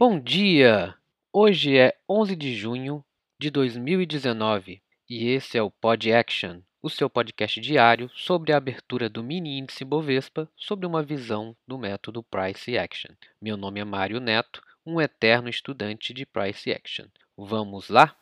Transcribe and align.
Bom 0.00 0.18
dia! 0.18 0.96
Hoje 1.30 1.76
é 1.76 1.94
11 2.08 2.34
de 2.34 2.54
junho 2.54 3.04
de 3.38 3.50
2019 3.50 4.82
e 5.06 5.28
esse 5.28 5.58
é 5.58 5.62
o 5.62 5.70
Pod 5.70 6.10
Action, 6.10 6.62
o 6.80 6.88
seu 6.88 7.10
podcast 7.10 7.60
diário 7.60 8.08
sobre 8.14 8.50
a 8.50 8.56
abertura 8.56 9.10
do 9.10 9.22
mini 9.22 9.58
índice 9.58 9.84
Bovespa 9.84 10.50
sobre 10.56 10.86
uma 10.86 11.02
visão 11.02 11.54
do 11.68 11.76
método 11.76 12.22
Price 12.22 12.78
Action. 12.78 13.14
Meu 13.42 13.58
nome 13.58 13.78
é 13.78 13.84
Mário 13.84 14.20
Neto, 14.20 14.62
um 14.86 14.98
eterno 15.02 15.50
estudante 15.50 16.14
de 16.14 16.24
Price 16.24 16.72
Action. 16.72 17.08
Vamos 17.36 17.90
lá? 17.90 18.16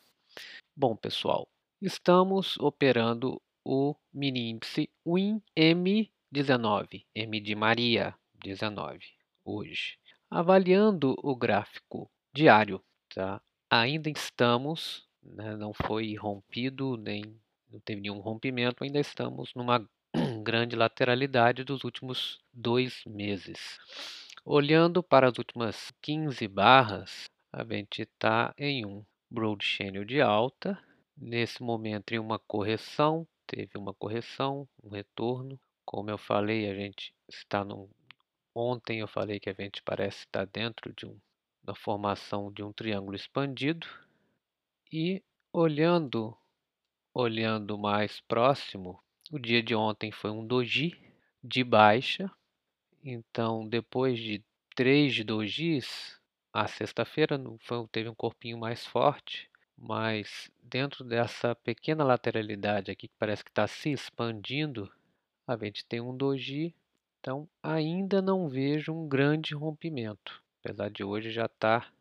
Bom, 0.75 0.97
pessoal, 0.97 1.49
estamos 1.81 2.59
operando 2.59 3.41
o 3.65 3.95
mini 4.13 4.51
índice 4.51 4.91
WIN 5.07 5.41
M19, 5.57 7.05
M 7.15 7.41
de 7.41 7.55
Maria 7.55 8.17
19, 8.43 8.99
hoje. 9.45 9.97
Avaliando 10.31 11.15
o 11.23 11.35
gráfico 11.35 12.11
diário, 12.35 12.83
tá? 13.15 13.41
ainda 13.71 14.09
estamos, 14.09 15.07
né, 15.23 15.57
não 15.57 15.73
foi 15.73 16.15
rompido, 16.15 16.97
nem 16.97 17.23
não 17.71 17.81
teve 17.81 18.01
nenhum 18.01 18.19
rompimento, 18.19 18.83
ainda 18.83 18.99
estamos 18.99 19.53
numa 19.55 19.87
grande 20.43 20.75
lateralidade 20.75 21.65
dos 21.65 21.85
últimos 21.85 22.39
dois 22.53 23.03
meses. 23.07 23.79
Olhando 24.45 25.03
para 25.03 25.29
as 25.29 25.37
últimas 25.37 25.93
15 26.01 26.49
barras, 26.49 27.25
a 27.53 27.63
gente 27.65 28.03
está 28.03 28.55
em 28.57 28.87
um 28.87 29.05
broad 29.31 29.63
channel 29.63 30.05
de 30.05 30.21
alta, 30.23 30.79
nesse 31.15 31.63
momento 31.63 32.13
em 32.13 32.19
uma 32.19 32.39
correção, 32.39 33.27
teve 33.47 33.77
uma 33.77 33.93
correção, 33.93 34.67
um 34.83 34.89
retorno. 34.89 35.61
Como 35.85 36.11
eu 36.11 36.19
falei, 36.19 36.71
a 36.71 36.75
gente 36.75 37.13
está 37.29 37.65
num 37.65 37.89
Ontem 38.61 38.99
eu 38.99 39.07
falei 39.07 39.39
que 39.39 39.49
a 39.49 39.53
gente 39.53 39.81
parece 39.85 40.25
estar 40.25 40.45
dentro 40.45 40.93
de 40.93 41.07
um, 41.07 41.17
da 41.63 41.77
formação 41.77 42.53
de 42.53 42.61
um 42.61 42.73
triângulo 42.73 43.15
expandido 43.15 43.87
e 44.93 45.23
olhando 45.53 46.37
olhando 47.15 47.79
mais 47.79 48.21
próximo, 48.23 49.01
o 49.31 49.39
dia 49.39 49.63
de 49.63 49.77
ontem 49.77 50.11
foi 50.11 50.33
um 50.33 50.45
doji 50.45 51.01
de 51.41 51.63
baixa. 51.63 52.29
Então, 53.05 53.65
depois 53.65 54.19
de 54.19 54.43
três 54.75 55.25
dojis, 55.25 56.21
a 56.53 56.67
sexta-feira 56.67 57.41
teve 57.93 58.09
um 58.09 58.15
corpinho 58.15 58.59
mais 58.59 58.85
forte, 58.85 59.49
mas 59.77 60.51
dentro 60.61 61.05
dessa 61.05 61.55
pequena 61.55 62.03
lateralidade 62.03 62.91
aqui 62.91 63.07
que 63.07 63.15
parece 63.17 63.45
que 63.45 63.53
está 63.53 63.69
se 63.69 63.93
expandindo, 63.93 64.93
a 65.47 65.57
gente 65.57 65.85
tem 65.85 66.01
um 66.01 66.17
doji 66.17 66.75
então, 67.21 67.49
ainda 67.63 68.23
não 68.23 68.49
vejo 68.49 68.93
um 68.93 69.09
grande 69.09 69.55
rompimento, 69.55 70.43
apesar 70.61 70.89
de 70.89 71.03
hoje 71.03 71.31
já 71.31 71.47
estar 71.47 71.81
tá 71.81 71.93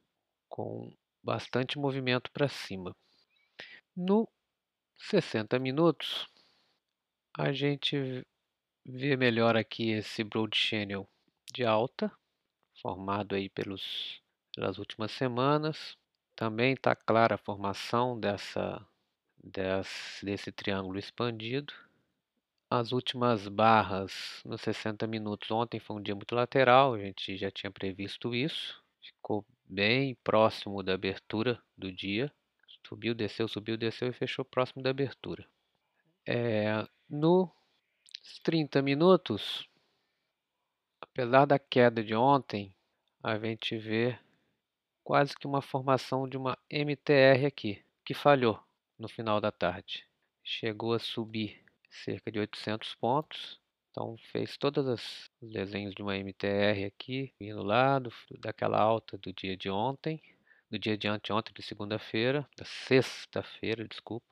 com 0.47 0.93
bastante 1.23 1.79
movimento 1.79 2.31
para 2.31 2.47
cima. 2.47 2.95
No 3.95 4.29
60 4.97 5.57
minutos, 5.59 6.27
a 7.35 7.51
gente 7.51 8.25
vê 8.85 9.17
melhor 9.17 9.57
aqui 9.57 9.89
esse 9.89 10.23
Broad 10.23 10.55
Channel 10.55 11.07
de 11.51 11.65
alta, 11.65 12.11
formado 12.81 13.35
aí 13.35 13.49
pelos, 13.49 14.21
pelas 14.53 14.77
últimas 14.77 15.11
semanas. 15.11 15.97
Também 16.35 16.73
está 16.73 16.95
clara 16.95 17.35
a 17.35 17.39
formação 17.39 18.19
dessa, 18.19 18.85
desse, 19.43 20.23
desse 20.23 20.51
triângulo 20.51 20.99
expandido 20.99 21.73
as 22.69 22.91
últimas 22.91 23.47
barras 23.47 24.41
nos 24.45 24.61
60 24.61 25.07
minutos. 25.07 25.49
Ontem 25.51 25.79
foi 25.79 25.95
um 25.95 26.01
dia 26.01 26.15
muito 26.15 26.35
lateral, 26.35 26.93
a 26.93 26.99
gente 26.99 27.37
já 27.37 27.49
tinha 27.49 27.71
previsto 27.71 28.35
isso. 28.35 28.83
Ficou 29.01 29.45
bem 29.65 30.15
próximo 30.23 30.83
da 30.83 30.93
abertura 30.93 31.61
do 31.77 31.91
dia. 31.91 32.31
Subiu, 32.85 33.13
desceu, 33.13 33.47
subiu, 33.47 33.77
desceu 33.77 34.09
e 34.09 34.13
fechou 34.13 34.45
próximo 34.45 34.81
da 34.81 34.89
abertura. 34.89 35.47
É, 36.25 36.85
nos 37.09 37.49
30 38.43 38.81
minutos, 38.81 39.67
apesar 41.01 41.45
da 41.45 41.59
queda 41.59 42.03
de 42.03 42.15
ontem, 42.15 42.73
a 43.23 43.37
gente 43.37 43.77
vê 43.77 44.17
quase 45.03 45.35
que 45.37 45.47
uma 45.47 45.61
formação 45.61 46.27
de 46.27 46.37
uma 46.37 46.57
MTR 46.69 47.45
aqui, 47.45 47.81
que 48.05 48.13
falhou 48.13 48.61
no 48.99 49.07
final 49.07 49.39
da 49.39 49.51
tarde. 49.51 50.05
Chegou 50.43 50.93
a 50.93 50.99
subir 50.99 51.66
cerca 51.89 52.31
de 52.31 52.39
800 52.39 52.95
pontos. 52.95 53.59
Então 53.91 54.15
fez 54.31 54.57
todos 54.57 54.85
os 54.85 55.31
desenhos 55.41 55.95
de 55.95 56.01
uma 56.01 56.15
MTR 56.17 56.85
aqui, 56.85 57.33
vindo 57.39 57.63
lá 57.63 57.97
do, 57.97 58.11
daquela 58.39 58.79
alta 58.79 59.17
do 59.17 59.33
dia 59.33 59.57
de 59.57 59.69
ontem, 59.69 60.21
do 60.69 60.77
dia 60.77 60.97
de 60.97 61.07
anteontem, 61.07 61.53
de 61.53 61.63
segunda-feira, 61.63 62.47
da 62.55 62.65
sexta-feira, 62.65 63.87
desculpa. 63.87 64.27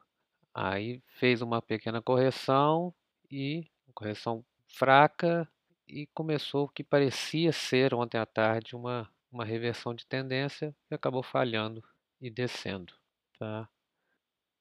Aí 0.54 1.02
fez 1.20 1.42
uma 1.42 1.62
pequena 1.62 2.02
correção 2.02 2.94
e 3.32 3.66
correção 3.94 4.46
fraca 4.68 5.50
e 5.88 6.06
começou 6.08 6.66
o 6.66 6.70
que 6.70 6.84
parecia 6.84 7.52
ser 7.52 7.94
ontem 7.94 8.18
à 8.18 8.26
tarde 8.26 8.76
uma, 8.76 9.10
uma 9.32 9.46
reversão 9.46 9.94
de 9.94 10.06
tendência 10.06 10.76
e 10.92 10.96
acabou 10.96 11.24
falhando 11.24 11.84
e 12.22 12.30
descendo. 12.30 12.94
Tá? 13.40 13.68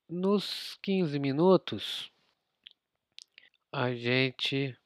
Nos 0.08 0.78
15 0.82 1.18
minutos, 1.18 2.12
a 3.74 3.92
gente 3.92 4.78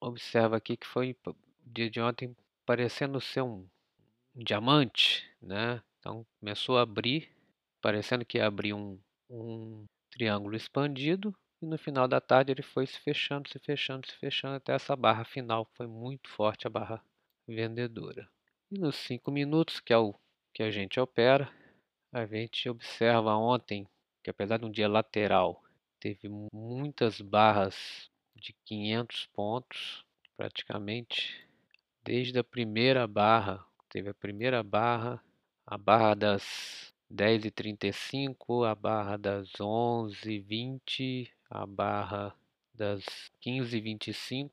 observa 0.00 0.56
aqui 0.56 0.76
que 0.76 0.88
foi 0.88 1.16
dia 1.64 1.88
de 1.88 2.00
ontem 2.00 2.36
parecendo 2.66 3.20
ser 3.20 3.42
um, 3.42 3.64
diamante, 4.34 5.24
né? 5.40 5.80
Então 6.00 6.26
começou 6.40 6.78
a 6.78 6.82
abrir, 6.82 7.30
parecendo 7.80 8.24
que 8.24 8.38
ia 8.38 8.46
abrir 8.48 8.74
um, 8.74 8.98
um 9.30 9.84
triângulo 10.10 10.56
expandido 10.56 11.32
e 11.62 11.66
no 11.66 11.78
final 11.78 12.08
da 12.08 12.20
tarde 12.20 12.50
ele 12.50 12.62
foi 12.62 12.88
se 12.88 12.98
fechando, 12.98 13.48
se 13.48 13.58
fechando, 13.60 14.04
se 14.04 14.16
fechando 14.16 14.56
até 14.56 14.72
essa 14.72 14.96
barra 14.96 15.24
final, 15.24 15.64
foi 15.76 15.86
muito 15.86 16.28
forte 16.28 16.66
a 16.66 16.70
barra 16.70 17.00
vendedora. 17.46 18.28
E 18.68 18.80
nos 18.80 18.96
5 18.96 19.30
minutos, 19.30 19.78
que 19.78 19.92
é 19.92 19.96
o 19.96 20.12
que 20.52 20.64
a 20.64 20.72
gente 20.72 20.98
opera, 20.98 21.48
a 22.12 22.26
gente 22.26 22.68
observa 22.68 23.36
ontem 23.36 23.86
que 24.24 24.30
apesar 24.30 24.58
de 24.58 24.64
um 24.64 24.72
dia 24.72 24.88
lateral 24.88 25.62
teve 26.00 26.28
muitas 26.52 27.20
barras 27.20 28.10
de 28.34 28.52
500 28.64 29.26
pontos, 29.34 30.04
praticamente 30.36 31.46
desde 32.04 32.38
a 32.38 32.44
primeira 32.44 33.06
barra. 33.06 33.64
Teve 33.88 34.10
a 34.10 34.14
primeira 34.14 34.62
barra, 34.62 35.22
a 35.66 35.76
barra 35.76 36.14
das 36.14 36.94
10h35, 37.12 38.64
a 38.68 38.74
barra 38.74 39.16
das 39.16 39.48
11h20, 39.60 41.30
a 41.50 41.66
barra 41.66 42.34
das 42.74 43.04
15h25. 43.44 44.50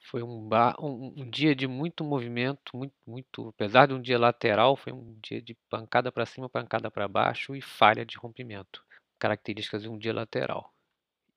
Foi 0.00 0.22
um, 0.22 0.48
um, 0.80 1.14
um, 1.18 1.30
dia 1.30 1.54
de 1.54 1.66
muito 1.66 2.02
movimento, 2.02 2.76
muito, 2.76 2.94
muito, 3.06 3.48
apesar 3.48 3.86
de 3.86 3.94
um 3.94 4.00
dia 4.00 4.18
lateral, 4.18 4.74
foi 4.74 4.92
um 4.92 5.18
dia 5.22 5.42
de 5.42 5.54
pancada 5.68 6.10
para 6.10 6.24
cima, 6.24 6.48
pancada 6.48 6.90
para 6.90 7.06
baixo 7.06 7.54
e 7.54 7.60
falha 7.60 8.06
de 8.06 8.16
rompimento 8.16 8.82
características 9.18 9.82
de 9.82 9.88
um 9.88 9.98
dia 9.98 10.12
lateral. 10.12 10.72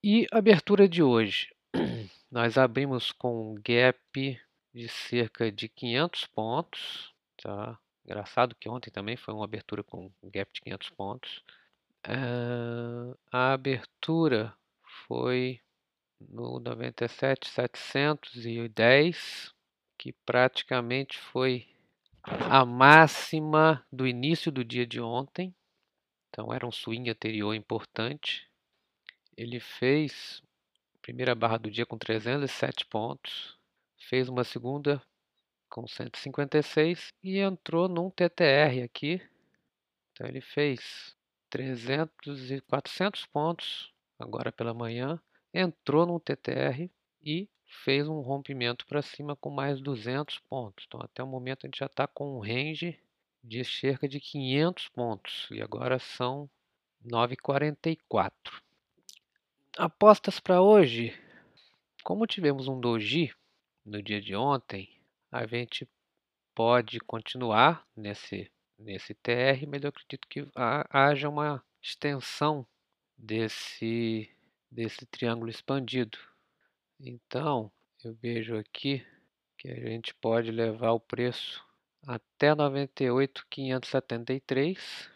E 0.04 0.28
abertura 0.32 0.88
de 0.88 1.04
hoje. 1.04 1.54
Nós 2.32 2.58
abrimos 2.58 3.12
com 3.12 3.52
um 3.52 3.56
gap 3.56 4.40
de 4.74 4.88
cerca 4.88 5.52
de 5.52 5.68
500 5.68 6.28
pontos. 6.28 7.14
Tá? 7.42 7.78
Engraçado 8.06 8.56
que 8.56 8.70
ontem 8.70 8.90
também 8.90 9.18
foi 9.18 9.34
uma 9.34 9.46
abertura 9.46 9.84
com 9.84 10.12
um 10.22 10.30
gap 10.30 10.52
de 10.54 10.62
500 10.62 10.90
pontos. 10.92 11.44
Uh, 12.08 13.18
a 13.32 13.54
abertura 13.54 14.54
foi 15.08 15.60
no 16.20 16.60
97,710, 16.60 19.54
que 19.98 20.12
praticamente 20.26 21.18
foi 21.20 21.68
a 22.24 22.64
máxima 22.66 23.86
do 23.92 24.08
início 24.08 24.52
do 24.52 24.64
dia 24.64 24.86
de 24.86 25.02
ontem. 25.02 25.56
Então 26.32 26.54
era 26.54 26.66
um 26.66 26.72
swing 26.72 27.10
anterior 27.10 27.54
importante. 27.54 28.50
Ele 29.36 29.60
fez 29.60 30.42
primeira 31.02 31.36
barra 31.36 31.58
do 31.58 31.70
dia 31.70 31.86
com 31.86 31.98
307 31.98 32.86
pontos, 32.86 33.58
fez 33.98 34.30
uma 34.30 34.46
segunda 34.46 35.02
com 35.70 35.86
156 35.86 37.14
e 37.22 37.38
entrou 37.38 37.90
num 37.90 38.10
TTR 38.10 38.82
aqui. 38.84 39.22
Então 40.12 40.26
ele 40.26 40.40
fez 40.40 41.18
300 41.50 42.52
e 42.52 42.62
400 42.62 43.26
pontos 43.26 43.94
agora 44.18 44.54
pela 44.54 44.74
manhã, 44.74 45.22
entrou 45.54 46.06
num 46.06 46.20
TTR 46.20 46.90
e 47.22 47.50
fez 47.84 48.08
um 48.08 48.22
rompimento 48.22 48.86
para 48.86 49.02
cima 49.02 49.36
com 49.36 49.50
mais 49.50 49.82
200 49.82 50.40
pontos. 50.40 50.86
Então 50.88 51.02
até 51.02 51.22
o 51.22 51.28
momento 51.28 51.66
a 51.66 51.68
gente 51.68 51.80
já 51.80 51.88
está 51.88 52.08
com 52.08 52.38
um 52.38 52.40
range 52.40 52.98
de 53.44 53.64
cerca 53.64 54.08
de 54.08 54.20
500 54.20 54.90
pontos 54.90 55.48
e 55.52 55.62
agora 55.62 56.00
são 56.00 56.50
9,44. 57.06 58.32
Apostas 59.78 60.40
para 60.40 60.62
hoje. 60.62 61.18
Como 62.04 62.28
tivemos 62.28 62.68
um 62.68 62.80
doji 62.80 63.34
no 63.86 64.02
dia 64.02 64.22
de 64.22 64.36
ontem, 64.36 64.90
a 65.32 65.46
gente 65.46 65.88
pode 66.54 67.00
continuar 67.00 67.88
nesse 67.96 68.52
nesse 68.82 69.14
TR, 69.14 69.68
mas 69.68 69.84
eu 69.84 69.90
acredito 69.90 70.28
que 70.28 70.48
haja 70.90 71.30
uma 71.30 71.64
extensão 71.82 72.66
desse, 73.18 74.30
desse 74.70 75.06
triângulo 75.06 75.50
expandido. 75.50 76.18
Então, 77.00 77.72
eu 78.04 78.14
vejo 78.16 78.58
aqui 78.58 79.06
que 79.58 79.70
a 79.70 79.76
gente 79.76 80.14
pode 80.16 80.52
levar 80.52 80.92
o 80.92 81.00
preço 81.00 81.64
até 82.08 82.56
98,573 82.56 85.12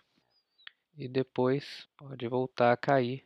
e 0.98 1.08
depois 1.08 1.88
pode 1.98 2.28
voltar 2.28 2.72
a 2.72 2.78
cair, 2.78 3.26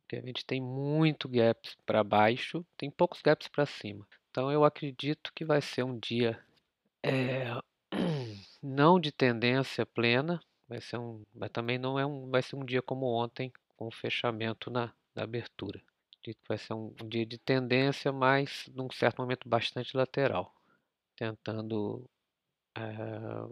porque 0.00 0.16
a 0.16 0.20
gente 0.20 0.44
tem 0.44 0.60
muito 0.60 1.28
gaps 1.28 1.76
para 1.84 2.02
baixo, 2.02 2.64
tem 2.76 2.90
poucos 2.90 3.20
gaps 3.22 3.48
para 3.48 3.66
cima. 3.66 4.06
Então 4.30 4.50
eu 4.50 4.64
acredito 4.64 5.32
que 5.34 5.44
vai 5.44 5.60
ser 5.60 5.82
um 5.82 5.98
dia 5.98 6.42
é, 7.02 7.46
não 8.62 9.00
de 9.00 9.12
tendência 9.12 9.84
plena, 9.84 10.40
vai 10.68 10.80
ser 10.80 10.98
um, 10.98 11.22
mas 11.34 11.50
também 11.50 11.78
não 11.78 11.98
é 11.98 12.06
um, 12.06 12.30
vai 12.30 12.42
ser 12.42 12.56
um 12.56 12.64
dia 12.64 12.80
como 12.80 13.06
ontem 13.06 13.52
com 13.76 13.90
fechamento 13.90 14.70
na, 14.70 14.92
na 15.14 15.24
abertura. 15.24 15.82
Acredito 16.18 16.42
que 16.42 16.48
vai 16.48 16.58
ser 16.58 16.74
um, 16.74 16.94
um 17.02 17.08
dia 17.08 17.26
de 17.26 17.38
tendência, 17.38 18.12
mas 18.12 18.68
num 18.74 18.90
certo 18.90 19.20
momento 19.20 19.48
bastante 19.48 19.96
lateral, 19.96 20.54
tentando 21.16 22.08
é, 22.76 23.50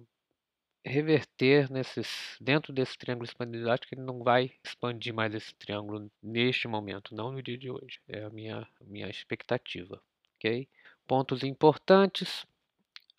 reverter 0.85 1.70
nesses, 1.70 2.37
dentro 2.41 2.73
desse 2.73 2.97
triângulo 2.97 3.26
expandido, 3.26 3.69
que 3.87 3.94
ele 3.94 4.03
não 4.03 4.23
vai 4.23 4.53
expandir 4.65 5.15
mais 5.15 5.35
esse 5.35 5.55
triângulo 5.55 6.11
neste 6.23 6.67
momento, 6.67 7.15
não 7.15 7.31
no 7.32 7.43
dia 7.43 7.59
de 7.59 7.70
hoje. 7.70 8.00
É 8.09 8.25
a 8.25 8.31
minha, 8.31 8.67
minha 8.81 9.09
expectativa. 9.09 10.00
ok? 10.37 10.67
Pontos 11.06 11.43
importantes. 11.43 12.47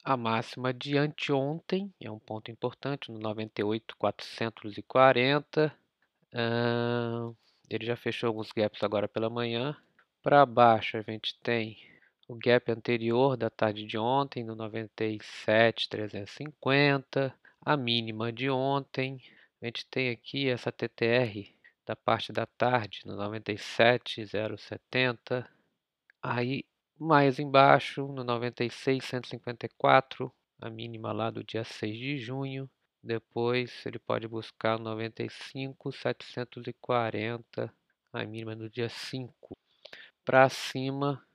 A 0.03 0.15
máxima 0.15 0.73
de 0.73 0.97
anteontem 0.97 1.93
é 1.99 2.09
um 2.09 2.19
ponto 2.19 2.49
importante, 2.49 3.11
no 3.11 3.19
98,440. 3.19 5.75
Uh, 6.33 7.35
ele 7.69 7.85
já 7.85 7.95
fechou 7.95 8.27
alguns 8.27 8.51
gaps 8.51 8.81
agora 8.81 9.07
pela 9.07 9.29
manhã. 9.29 9.77
Para 10.23 10.45
baixo 10.45 10.97
a 10.97 11.01
gente 11.01 11.37
tem 11.41 11.77
o 12.29 12.35
gap 12.35 12.71
anterior 12.71 13.35
da 13.35 13.49
tarde 13.49 13.87
de 13.87 13.97
ontem, 13.97 14.43
no 14.43 14.55
97,350 14.55 17.35
a 17.59 17.75
mínima 17.75 18.31
de 18.31 18.51
ontem. 18.51 19.19
A 19.59 19.65
gente 19.65 19.83
tem 19.87 20.11
aqui 20.11 20.47
essa 20.47 20.71
TTR 20.71 21.51
da 21.87 21.95
parte 21.95 22.31
da 22.31 22.45
tarde 22.45 23.01
no 23.03 23.15
97,070. 23.15 25.49
Aí 26.21 26.63
mais 26.99 27.39
embaixo 27.39 28.07
no 28.07 28.23
96,154, 28.23 30.31
a 30.61 30.69
mínima 30.69 31.11
lá 31.11 31.31
do 31.31 31.43
dia 31.43 31.63
6 31.63 31.97
de 31.97 32.19
junho. 32.19 32.69
Depois 33.01 33.83
ele 33.87 33.97
pode 33.97 34.27
buscar 34.27 34.77
95,740, 34.77 37.73
a 38.13 38.23
mínima 38.23 38.55
do 38.55 38.69
dia 38.69 38.87
5. 38.87 39.57
Para 40.23 40.47
cima, 40.47 41.27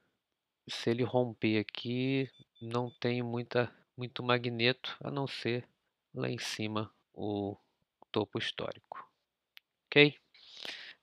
se 0.69 0.91
ele 0.91 1.03
romper 1.03 1.59
aqui, 1.59 2.31
não 2.61 2.91
tem 2.91 3.23
muita, 3.23 3.73
muito 3.97 4.23
magneto, 4.23 4.97
a 5.03 5.11
não 5.11 5.27
ser 5.27 5.67
lá 6.15 6.29
em 6.29 6.39
cima 6.39 6.91
o 7.13 7.57
topo 8.11 8.39
histórico. 8.39 9.07
Ok? 9.87 10.17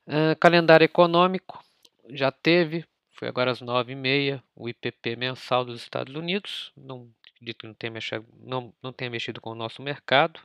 Uh, 0.07 0.35
calendário 0.39 0.85
econômico 0.85 1.63
já 2.09 2.31
teve, 2.31 2.85
foi 3.11 3.27
agora 3.27 3.51
às 3.51 3.61
9h30, 3.61 4.41
o 4.55 4.67
IPP 4.67 5.15
mensal 5.15 5.63
dos 5.63 5.81
Estados 5.81 6.15
Unidos. 6.15 6.71
Não 6.75 7.09
acredito 7.35 7.59
que 7.59 7.67
não 7.67 7.73
tenha, 7.73 7.91
mexido, 7.91 8.25
não, 8.39 8.73
não 8.81 8.91
tenha 8.91 9.11
mexido 9.11 9.39
com 9.39 9.51
o 9.51 9.55
nosso 9.55 9.81
mercado. 9.81 10.39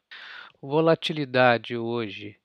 Volatilidade 0.61 1.77
hoje 1.77 2.39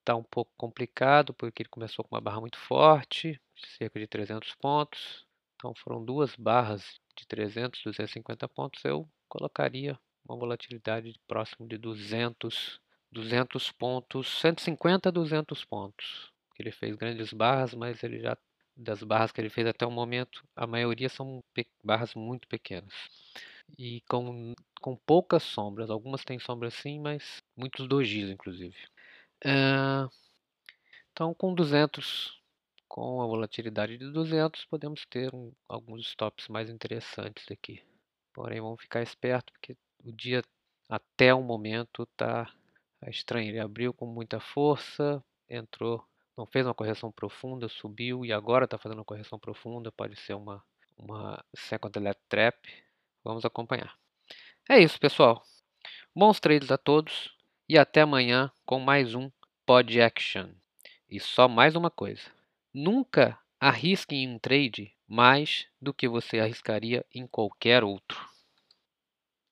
está 0.00 0.14
um 0.16 0.22
pouco 0.22 0.50
complicado, 0.56 1.32
porque 1.34 1.62
ele 1.62 1.68
começou 1.68 2.04
com 2.04 2.14
uma 2.14 2.20
barra 2.20 2.40
muito 2.40 2.58
forte, 2.58 3.40
cerca 3.78 3.98
de 3.98 4.06
300 4.06 4.54
pontos. 4.56 5.26
Então 5.60 5.74
foram 5.74 6.02
duas 6.02 6.34
barras 6.36 6.98
de 7.14 7.26
300, 7.26 7.82
250 7.84 8.48
pontos. 8.48 8.82
Eu 8.82 9.06
colocaria 9.28 9.98
uma 10.26 10.34
volatilidade 10.38 11.12
próximo 11.28 11.68
de 11.68 11.76
200, 11.76 12.80
200 13.12 13.70
pontos, 13.70 14.40
150 14.40 15.10
a 15.10 15.12
200 15.12 15.62
pontos. 15.66 16.32
Ele 16.58 16.72
fez 16.72 16.96
grandes 16.96 17.30
barras, 17.34 17.74
mas 17.74 18.02
ele 18.02 18.20
já 18.20 18.38
das 18.74 19.02
barras 19.02 19.30
que 19.30 19.38
ele 19.38 19.50
fez 19.50 19.66
até 19.66 19.84
o 19.84 19.90
momento, 19.90 20.42
a 20.56 20.66
maioria 20.66 21.10
são 21.10 21.44
barras 21.84 22.14
muito 22.14 22.48
pequenas 22.48 22.94
e 23.78 24.00
com, 24.08 24.54
com 24.80 24.96
poucas 24.96 25.42
sombras. 25.42 25.90
Algumas 25.90 26.24
têm 26.24 26.38
sombras 26.38 26.72
sim, 26.72 26.98
mas 26.98 27.42
muitos 27.54 27.86
dojis, 27.86 28.30
inclusive. 28.30 28.76
Uh, 29.44 30.08
então, 31.12 31.34
com 31.34 31.54
200, 31.54 32.39
com 32.90 33.22
a 33.22 33.26
volatilidade 33.26 33.96
de 33.96 34.10
200, 34.10 34.64
podemos 34.64 35.06
ter 35.06 35.32
um, 35.32 35.52
alguns 35.68 36.08
stops 36.08 36.48
mais 36.48 36.68
interessantes 36.68 37.46
aqui. 37.48 37.80
Porém, 38.34 38.60
vamos 38.60 38.82
ficar 38.82 39.00
esperto 39.00 39.52
porque 39.52 39.76
o 40.04 40.10
dia 40.10 40.42
até 40.88 41.32
o 41.32 41.40
momento 41.40 42.02
está 42.02 42.52
estranho. 43.06 43.48
Ele 43.48 43.60
abriu 43.60 43.94
com 43.94 44.06
muita 44.06 44.40
força, 44.40 45.22
entrou, 45.48 46.04
não 46.36 46.44
fez 46.46 46.66
uma 46.66 46.74
correção 46.74 47.12
profunda, 47.12 47.68
subiu 47.68 48.24
e 48.24 48.32
agora 48.32 48.64
está 48.64 48.76
fazendo 48.76 48.98
uma 48.98 49.04
correção 49.04 49.38
profunda. 49.38 49.92
Pode 49.92 50.16
ser 50.16 50.34
uma, 50.34 50.60
uma 50.98 51.44
second 51.54 51.92
trap. 52.28 52.56
Vamos 53.22 53.44
acompanhar. 53.44 53.96
É 54.68 54.80
isso, 54.80 54.98
pessoal. 54.98 55.44
Bons 56.12 56.40
trades 56.40 56.72
a 56.72 56.76
todos 56.76 57.32
e 57.68 57.78
até 57.78 58.00
amanhã 58.00 58.50
com 58.66 58.80
mais 58.80 59.14
um 59.14 59.30
Pod 59.64 60.00
Action. 60.00 60.48
E 61.08 61.20
só 61.20 61.46
mais 61.46 61.76
uma 61.76 61.90
coisa: 61.90 62.39
nunca 62.74 63.38
arrisque 63.60 64.14
em 64.16 64.28
um 64.28 64.38
trade 64.38 64.94
mais 65.08 65.66
do 65.82 65.92
que 65.92 66.08
você 66.08 66.38
arriscaria 66.40 67.04
em 67.14 67.26
qualquer 67.26 67.84
outro. 67.84 68.29